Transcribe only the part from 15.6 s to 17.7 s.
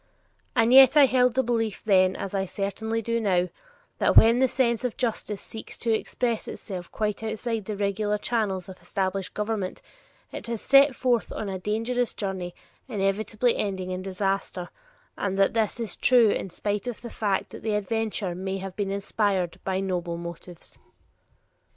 is true in spite of the fact that